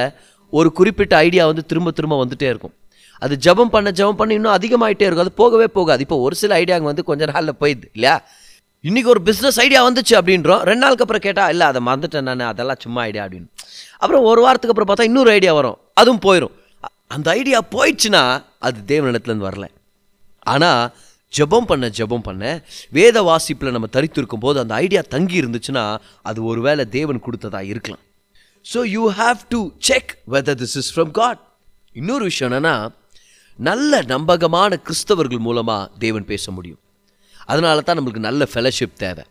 [0.58, 2.74] ஒரு குறிப்பிட்ட ஐடியா வந்து திரும்ப திரும்ப வந்துகிட்டே இருக்கும்.
[3.24, 5.26] அது ஜெபம் பண்ண ஜெபம் பண்ண இன்னும் அதிகமாகிட்டே இருக்கும்.
[5.26, 6.00] அது போகவே போகாது.
[6.06, 8.14] இப்போ ஒரு சில ஐடியாங்க வந்து கொஞ்ச நாளில் போயிடுது இல்லையா?
[8.88, 10.62] இன்னைக்கு ஒரு பிஸ்னஸ் ஐடியா வந்துச்சு அப்படின்றோம்.
[10.68, 12.48] ரெண்டு நாளுக்கு அப்புறம் கேட்டால் இல்லை அதை மறந்துட்டேன் நான்.
[12.52, 13.48] அதெல்லாம் சும்மா ஐடியா அப்படின்னு.
[14.02, 15.78] அப்புறம் ஒரு வாரத்துக்கு அப்புறம் பார்த்தா இன்னொரு ஐடியா வரும்.
[16.00, 16.54] அதுவும் போயிடும்
[17.14, 18.22] அந்த ஐடியா போயிடுச்சுன்னா
[18.66, 19.66] அது தேவனிடத்துலேருந்து வரல.
[20.52, 20.82] ஆனால்
[21.32, 22.44] ஜெபம் பண்ண ஜெபம் பண்ண
[22.96, 25.84] வேத வாசிப்பில் நம்ம தரித்திருக்கும் போது அந்த ஐடியா தங்கி இருந்துச்சுன்னா
[26.30, 28.02] அது ஒருவேளை தேவன் கொடுத்ததாக இருக்கலாம்.
[28.66, 31.40] So you have to check whether this is from God
[32.00, 32.74] இன்னொரு விஷயம் என்னென்னா
[33.68, 36.80] நல்ல நம்பகமான கிறிஸ்தவர்கள் மூலமாக தேவன் பேச முடியும்.
[37.52, 39.24] அதனால தான் நம்மளுக்கு நல்ல ஃபெலோஷிப் தேவை.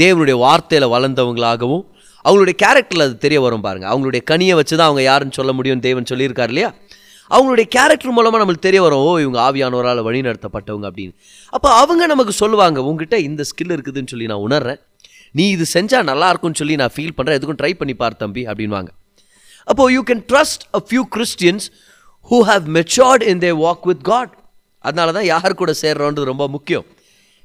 [0.00, 1.84] தேவனுடைய வார்த்தையில் வளர்ந்தவங்களாகவும்
[2.24, 6.10] அவங்களுடைய கேரக்டரில் அது தெரிய வரும் பாருங்கள் அவங்களுடைய கனியை வச்சு தான் அவங்க யாருன்னு சொல்ல முடியும்னு தேவன்
[6.10, 6.70] சொல்லியிருக்கார் இல்லையா?
[7.30, 11.14] அவங்களுடைய கேரக்டர் மூலமாக நம்மளுக்கு தெரிய வரும் ஓ இவங்க ஆவியானவரால் வழி நடத்தப்பட்டவங்க அப்படின்னு.
[11.56, 14.80] அப்போ அவங்க நமக்கு சொல்லுவாங்க உங்ககிட்ட இந்த ஸ்கில் இருக்குதுன்னு சொல்லி நான் உணர்றேன்.
[15.38, 18.90] நீ இது செஞ்சால் நல்லா இருக்கும்னு சொல்லி நான் ஃபீல் பண்ணுறேன் எதுக்கும் ட்ரை பண்ணி பார் தம்பி அப்படின்வாங்க
[19.68, 21.66] அப்போது you can trust a few Christians
[22.30, 24.38] who have matured in the walk with God
[24.78, 26.84] அதனால தான் யார் கூட சேர்றோன்றது ரொம்ப முக்கியம்.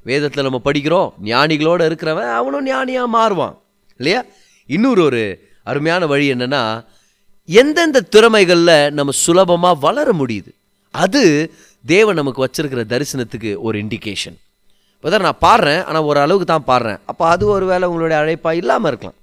[0.04, 1.10] வேதத்தில் நம்ம படிக்கிறோம்.
[1.24, 3.56] ஞானிகளோடு இருக்கிறவன் அவனும் ஞானியாக மாறுவான்.
[3.98, 4.24] இல்லையா?
[4.66, 6.86] இன்னொரு ஒரு அருமையான வழி என்னென்னா
[7.46, 10.52] எந்தெந்த திறமைகளில் நம்ம சுலபமாக வளர முடியுது?
[10.92, 11.54] அது
[11.86, 14.38] தேவன் நமக்கு வச்சிருக்கிற தரிசனத்துக்கு ஒரு இண்டிகேஷன்
[14.96, 15.84] இப்போ நான் பாடுறேன்.
[15.84, 17.00] ஆனால் ஒரு அளவுக்கு தான் பாடுறேன்.
[17.06, 19.18] அப்போ அது ஒரு வேளை உங்களுடைய அழைப்பாக இல்லாமல் இருக்கலாம்.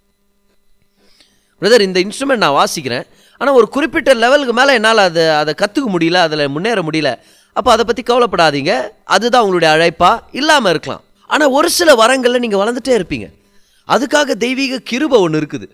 [1.60, 3.04] பிரதர் இந்த இன்ஸ்ட்ருமெண்ட் நான் வாசிக்கிறேன்.
[3.40, 7.10] ஆனால் ஒரு குறிப்பிட்ட லெவலுக்கு மேலே என்னால் அதை அதை கற்றுக்க முடியல அதில் முன்னேற முடியல.
[7.58, 8.72] அப்போ அதை பற்றி கவலைப்படாதீங்க.
[9.14, 11.02] அதுதான் உங்களுடைய அழைப்பாக இல்லாமல் இருக்கலாம்.
[11.32, 13.26] ஆனால் ஒரு சில வரங்களில் நீங்கள் வளர்ந்துட்டே இருப்பீங்க.
[13.88, 15.66] அதுக்காக தெய்வீக கிருபை ஒன்று இருக்குது.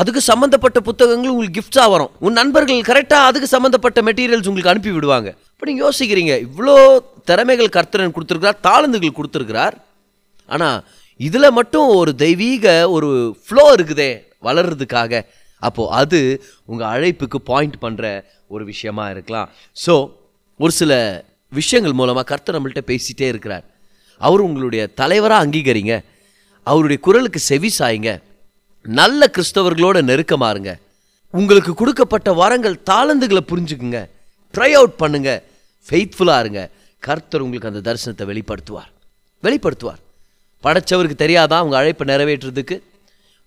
[0.00, 2.12] அதுக்கு சம்மந்தப்பட்ட புத்தகங்கள் உங்களுக்கு கிஃப்ட்ஸாக வரும்.
[2.26, 5.28] உன் நண்பர்கள் கரெக்டாக அதுக்கு சம்மந்தப்பட்ட மெட்டீரியல்ஸ் உங்களுக்கு அனுப்பி விடுவாங்க.
[5.52, 6.74] இப்போ நீங்கள் யோசிக்கிறீங்க இவ்வளோ
[7.30, 9.76] திறமைகள் கர்த்தரன் கொடுத்துருக்கிறார் தாளந்துகள் கொடுத்துருக்கிறார்.
[10.54, 10.78] ஆனால்
[11.26, 13.10] இதில் மட்டும் ஒரு தெய்வீக ஒரு
[13.44, 14.10] ஃப்ளோ இருக்குதே
[14.48, 15.22] வளர்றதுக்காக.
[15.68, 16.20] அப்போது அது
[16.70, 18.06] உங்கள் அழைப்புக்கு பாயிண்ட் பண்ணுற
[18.54, 19.48] ஒரு விஷயமா இருக்கலாம்.
[19.84, 19.94] ஸோ
[20.62, 20.92] ஒரு சில
[21.58, 23.64] விஷயங்கள் மூலமாக கர்த்தர் நம்மள்கிட்ட பேசிகிட்டே இருக்கிறார்.
[24.20, 25.94] அவர் உங்களுடைய தலைவராக அங்கீகரிங்க.
[26.70, 28.12] அவருடைய குரலுக்கு செவி சாயுங்க.
[29.00, 30.72] நல்ல கிறிஸ்தவர்களோட நெருக்கமாருங்க
[31.38, 34.00] உங்களுக்கு கொடுக்கப்பட்ட வரங்கள் தாளந்துகளை புரிஞ்சுக்குங்க.
[34.54, 35.30] ட்ரை அவுட் பண்ணுங்க.
[35.86, 36.62] ஃபெய்த்ஃபுல்லாக இருங்க.
[37.06, 38.90] கர்த்தர் உங்களுக்கு அந்த தரிசனத்தை வெளிப்படுத்துவார்.
[39.46, 40.00] வெளிப்படுத்துவார்.
[40.64, 41.56] படைச்சவருக்கு தெரியாதா?
[41.64, 42.76] உங்கள் அழைப்பை நிறைவேற்றுறதுக்கு?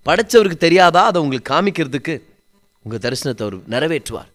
[0.08, 1.06] படைச்சவருக்கு தெரியாதா?
[1.06, 2.14] அதை உங்களுக்கு காமிக்கிறதுக்கு
[2.84, 4.30] உங்கள் தரிசனத்தை அவர் நிறைவேற்றுவார்.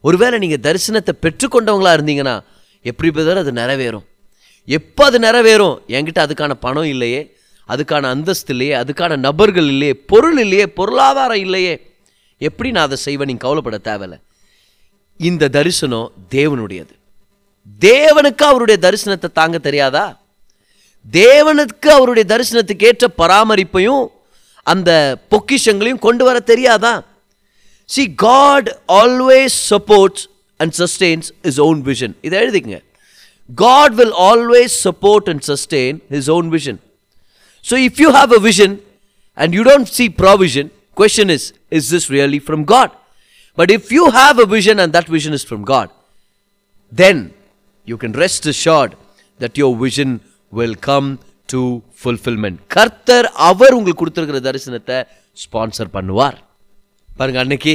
[0.00, 2.34] ஒருவேளை நீங்கள் தரிசனத்தை பெற்றுக்கொண்டவங்களா இருந்தீங்கன்னா
[2.82, 4.04] எப்படி போதாலும் அது நிறைவேறும்.
[4.64, 5.76] எப்போ அது நிறைவேறும்?
[5.88, 7.36] என்கிட்ட அதுக்கான பணம் இல்லையே
[7.68, 11.74] அதுக்கான அந்தஸ்து இல்லையே அதுக்கான நபர்கள் இல்லையே பொருள் இல்லையே பொருளாதாரம் இல்லையே.
[12.38, 13.26] எப்படி நான் அதை செய்வேன்?
[13.26, 14.16] நீங்கள் கவலைப்பட தேவையில்ல.
[15.20, 16.94] இந்த தரிசனம் தேவனுடையது.
[17.80, 20.20] தேவனுக்கு அவருடைய தரிசனத்தை தாங்க தெரியாதா?
[21.10, 24.04] தேவனுக்கு அவருடைய தரிசனத்துக்கு ஏற்ற பராமரிப்பையும்
[24.72, 24.90] அந்த
[25.32, 26.94] பொக்கிஷங்களையும் கொண்டு வர தெரியாதா?
[27.88, 28.68] See God
[29.02, 30.24] always supports
[30.60, 32.80] and sustains his own vision இதை எழுதிக்கங்க.
[33.64, 36.78] God will always support and sustain his own vision
[37.64, 38.74] so if you have a vision
[39.38, 41.46] and you don't see provision question is
[41.78, 42.94] is this really from God
[43.58, 45.92] but if you have a vision and that vision is from God
[46.92, 47.18] then
[47.88, 48.92] you can rest assured
[49.40, 50.10] that your vision
[50.52, 51.06] will come
[51.52, 51.62] to
[52.00, 54.98] fulfilment கர்த்தர் அவர் உங்களுக்கு கொடுத்துருக்கிற தரிசனத்தை
[55.42, 56.36] sponsor பண்ணுவார்.
[57.18, 57.74] பாருங்க அன்னைக்கு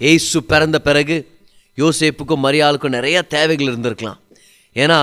[0.00, 1.16] ஏசு பிறந்த பிறகு
[1.82, 4.18] யோசேப்புக்கும் மரியாளுக்கும் நிறைய தேவைகள் இருந்திருக்கலாம்.
[4.76, 4.98] ஏன்னா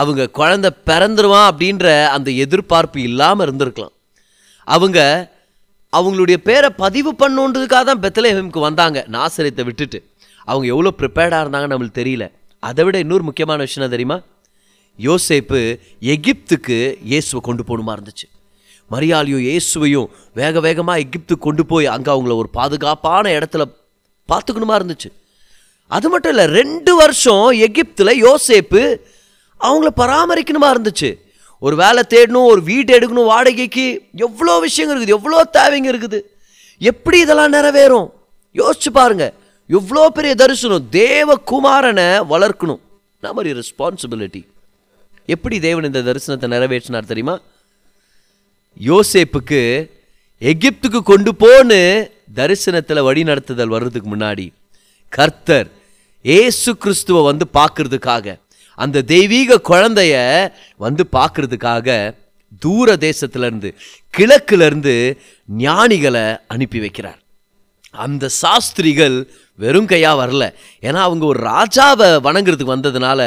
[0.00, 3.94] அவங்க குழந்த பிறந்துருவான் அப்படின்ற அந்த எதிர்பார்ப்பு இல்லாமல் இருந்திருக்கலாம்.
[4.76, 4.98] அவங்க
[5.98, 9.98] அவங்களுடைய பேரை பதிவு பண்ணுன்றதுக்காக தான் பெத்தலேஹம்க்கு வந்தாங்க நாசரியத்தை விட்டுட்டு.
[10.50, 12.24] அவங்க எவ்வளோ ப்ரிப்பேர்டாக இருந்தாங்கன்னு நம்மளுக்கு தெரியல.
[12.68, 14.16] அதை விட இன்னொரு முக்கியமான விஷயம் தெரியுமா?
[14.98, 15.60] யோசேப்பு
[16.14, 16.76] எகிப்துக்கு
[17.10, 18.26] இயேசுவை கொண்டு போகணுமா இருந்துச்சு.
[18.90, 20.08] மரியாளையும் இயேசுவையும்
[20.40, 23.64] வேக வேகமாக எகிப்துக்கு கொண்டு போய் அங்கே அவங்கள ஒரு பாதுகாப்பான இடத்துல
[24.28, 25.10] பார்த்துக்கணுமா இருந்துச்சு.
[25.90, 28.82] அது மட்டும் இல்லை ரெண்டு வருஷம் எகிப்தில் யோசேப்பு
[29.60, 31.10] அவங்கள பராமரிக்கணுமா இருந்துச்சு.
[31.62, 33.84] ஒரு வேலை தேடணும் ஒரு வீடு எடுக்கணும் வாடகைக்கு
[34.26, 36.18] எவ்வளோ விஷயங்கள் இருக்குது எவ்வளோ தேவைங்க இருக்குது.
[36.80, 38.08] எப்படி இதெல்லாம் நிறைவேறும்?
[38.60, 39.26] யோசிச்சு பாருங்க.
[39.70, 40.88] எவ்வளோ பெரிய தரிசனம்.
[41.00, 42.82] தேவகுமாரனை வளர்க்கணும்.
[43.24, 44.42] நம்ம ரெஸ்பான்சிபிலிட்டி
[45.26, 47.40] எப்படி தேவன் இந்த தரிசனத்தை நிறைவேற்றினார் தெரியுமா?
[48.80, 49.90] யோசேப்புக்கு
[50.40, 54.52] எகிப்துக்கு கொண்டு போன்னு தரிசனத்தில் வழி நடத்துதல் வர்றதுக்கு முன்னாடி
[55.08, 55.68] கர்த்தர்
[56.22, 58.38] ஏசு கிறிஸ்துவை வந்து பார்க்கறதுக்காக
[58.78, 60.14] அந்த தெய்வீக குழந்தைய
[60.76, 62.14] வந்து பார்க்கறதுக்காக
[62.58, 63.74] தூர தேசத்துல
[64.46, 65.20] இருந்து
[65.58, 67.20] ஞானிகளை அனுப்பி வைக்கிறார்.
[67.90, 70.44] அந்த சாஸ்திரிகள் வெறும் கையாக வரல.
[70.80, 73.20] ஏன்னா அவங்க ஒரு ராஜாவை வணங்குறதுக்கு வந்ததுனால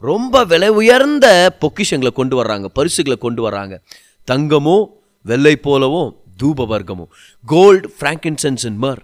[0.00, 3.76] ரொம்ப விலை உயர்ந்த பொக்கிஷங்களை கொண்டு வர்றாங்க பரிசுகளை கொண்டு வர்றாங்க.
[4.24, 4.90] தங்கமும்
[5.22, 7.10] வெள்ளை போலவும் தூப வர்க்கமும்
[7.46, 9.00] gold frankincense and myrrh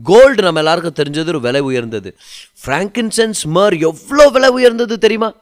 [0.00, 2.16] gold நம்ம எல்லாருக்கும் தெரிஞ்சது ஒரு விலை உயர்ந்தது.
[2.64, 5.32] ஃப்ராங்கின்சென்ஸ் மர் எவ்வளோ விலை உயர்ந்தது தெரியுமா?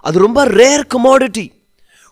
[0.00, 1.56] அது ரொம்ப ரேர் கமாடிட்டி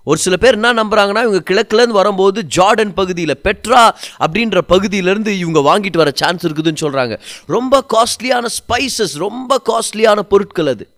[0.05, 5.97] ஒரு சில பேர் என்ன நம்புறாங்கன்னா இவங்க கிழக்குலேருந்து வரும்போது ஜார்டன் பகுதியில் பெட்ரா அப்படின்ற பகுதியிலேருந்து இவங்க வாங்கிட்டு
[5.97, 10.96] வர சான்ஸ் இருக்குதுன்னு சொல்கிறாங்க ரொம்ப காஸ்ட்லியான ஸ்பைசஸ் ரொம்ப காஸ்ட்லியான பொருட்கள் அது.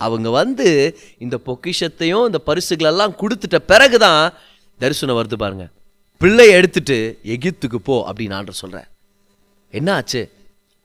[0.00, 0.68] அவங்க வந்து
[1.24, 4.24] இந்த பொக்கிஷத்தையும் இந்த பரிசுகளெல்லாம் கொடுத்துட்ட பிறகு தான்
[4.80, 5.66] தரிசனம் வருது பாருங்க.
[6.20, 6.96] பிள்ளை எடுத்துட்டு
[7.34, 8.88] எகிப்துக்கு போ அப்படின்னு ஆண்டு சொல்கிறேன்
[9.74, 10.22] என்ன ஆச்சு?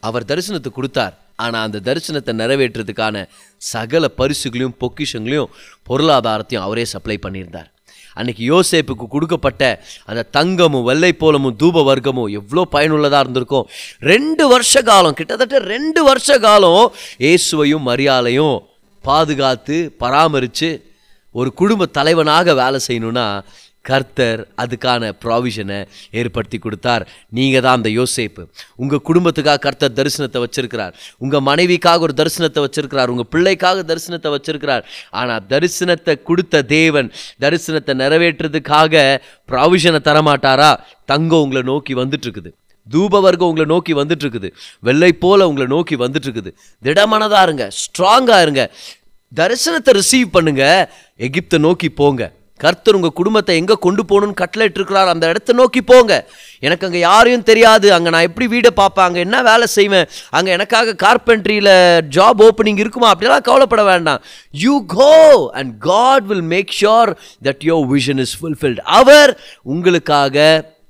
[0.03, 1.13] அவர் தரிசனத்தை கொடுத்தார்.
[1.43, 3.25] ஆனால் அந்த தரிசனத்தை நிறைவேற்றுறதுக்கான
[3.61, 5.53] சகல பரிசுகளையும் பொக்கிஷங்களையும்
[5.89, 7.69] பொருளாதாரத்தையும் அவரே சப்ளை பண்ணியிருந்தார்.
[8.17, 9.63] அன்னைக்கு யோசேப்புக்கு கொடுக்கப்பட்ட
[10.09, 13.67] அந்த தங்கமும் வெள்ளை போலமும் தூப வர்க்கமும் எவ்வளோ பயனுள்ளதாக இருந்திருக்கும்.
[14.13, 16.83] ரெண்டு வருஷ காலம் கிட்டத்தட்ட ரெண்டு வருஷ காலம்
[17.25, 18.57] இயேசுவையும் மரியாதையும்
[19.03, 20.69] பாதுகாத்து பராமரித்து
[21.31, 23.43] ஒரு குடும்ப தலைவனாக வேலை செய்யணும்னா
[23.89, 25.77] கர்த்தர் அதுக்கான ப்ராவிஷனை
[26.11, 27.07] ஏற்படுத்தி கொடுத்தார்.
[27.29, 28.43] நீங்கள் தான் அந்த யோசேப்பு.
[28.75, 30.93] உங்கள் குடும்பத்துக்காக கர்த்தர் தரிசனத்தை வச்சுருக்கிறார்.
[31.17, 33.07] உங்கள் மனைவிக்காக ஒரு தரிசனத்தை வச்சுருக்கிறார்.
[33.07, 34.83] உங்கள் பிள்ளைக்காக தரிசனத்தை வச்சுருக்கிறார்.
[35.09, 40.71] ஆனால் தரிசனத்தை கொடுத்த தேவன் தரிசனத்தை நிறைவேற்றுறதுக்காக ப்ராவிஷனை தரமாட்டாரா?
[41.05, 42.51] தங்கம் உங்களை நோக்கி வந்துட்டுருக்குது
[42.87, 44.49] தூப வர்க்கம் உங்களை நோக்கி வந்துட்டு இருக்குது
[44.87, 48.63] வெள்ளை போல உங்களை நோக்கி வந்துட்டு இருக்குது திடமனதா இருங்க ஸ்ட்ராங்கா இருங்க.
[49.39, 50.63] தரிசனத்தை ரிசீவ் பண்ணுங்க.
[51.27, 52.23] எகிப்தை நோக்கி போங்க.
[52.63, 56.13] கர்த்தர் உங்கள் குடும்பத்தை எங்கே கொண்டு போகணும்னு கட்டளைட்டு இருக்கிறார் அந்த இடத்த நோக்கி போங்க.
[56.65, 57.87] எனக்கு அங்கே யாரையும் தெரியாது.
[57.95, 59.07] அங்கே நான் எப்படி வீடை பார்ப்பேன்?
[59.07, 60.09] அங்கே என்ன வேலை செய்வேன்?
[60.37, 61.71] அங்கே எனக்காக கார்பென்ட்ரியில்
[62.17, 63.09] ஜாப் ஓப்பனிங் இருக்குமா?
[63.13, 64.21] அப்படிலாம் கவலைப்பட வேண்டாம்.
[64.65, 65.13] You go
[65.61, 67.11] and God will make sure
[67.47, 70.37] that your vision is fulfilled அவர் உங்களுக்காக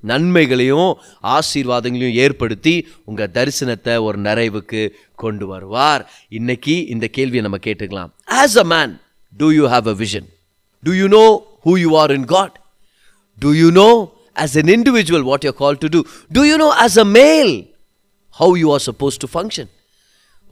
[0.09, 0.91] நன்மைகளையும்
[1.35, 2.73] ஆசீர்வாதங்களையும் ஏற்படுத்தி
[3.09, 4.81] உங்கள் தரிசனத்தை ஒரு நிறைவுக்கு
[5.23, 6.03] கொண்டு வருவார்.
[6.39, 8.11] இன்னைக்கு இந்த கேள்வியை நம்ம கேட்டுக்கலாம்.
[8.41, 8.93] As a man
[9.41, 10.27] do you have a vision
[10.83, 11.25] do you know
[11.67, 12.55] who you are in God
[13.41, 13.89] do you know
[14.45, 16.01] as an individual what you call to do
[16.37, 17.53] do you know as a male
[18.39, 19.71] how you are supposed to function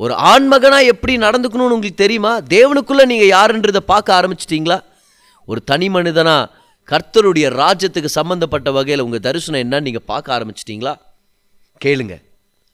[0.03, 2.31] ஒரு ஆண்மகனாக எப்படி நடந்துக்கணும்னு உங்களுக்கு தெரியுமா?
[2.53, 4.77] தேவனுக்குள்ளே நீங்கள் யாருன்றதை பார்க்க ஆரம்பிச்சிட்டிங்களா?
[5.49, 6.35] ஒரு தனி மனிதனா
[6.91, 10.93] கர்த்தருடைய ராஜ்யத்துக்கு சம்மந்தப்பட்ட வகையில் உங்கள் தரிசனம் என்னன்னு நீங்கள் பார்க்க ஆரம்பிச்சிட்டிங்களா?
[11.85, 12.21] கேளுங்க.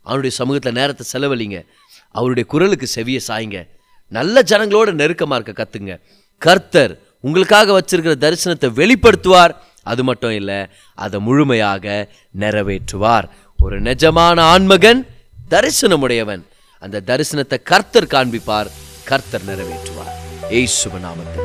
[0.01, 1.65] அவனுடைய சமூகத்தில் நேரத்தை செலவழிங்க.
[2.11, 3.67] அவருடைய குரலுக்கு செவிய சாய்ங்க.
[4.07, 5.99] நல்ல ஜனங்களோட நெருக்கமாக இருக்க கத்துங்க.
[6.37, 9.53] கர்த்தர் உங்களுக்காக வச்சிருக்கிற தரிசனத்தை வெளிப்படுத்துவார்.
[9.83, 13.23] அது மட்டும் இல்லை அதை முழுமையாக நிறைவேற்றுவார்.
[13.59, 15.07] ஒரு நிஜமான ஆண்மகன்
[15.49, 16.43] தரிசனமுடையவன்.
[16.79, 18.71] அந்த தரிசனத்தை கர்த்தர் காண்பிப்பார்
[19.03, 20.13] கர்த்தர் நிறைவேற்றுவார்.
[20.49, 21.44] ஏசுவ நாமத்தில்.